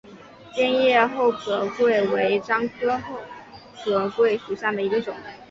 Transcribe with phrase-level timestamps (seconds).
[0.55, 3.19] 尖叶厚壳桂为樟科厚
[3.83, 5.15] 壳桂属下的一个种。